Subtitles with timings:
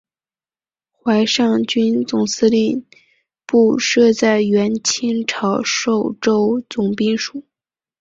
[0.89, 2.87] 淮上军总司令
[3.45, 7.43] 部设在原清朝寿州总兵署。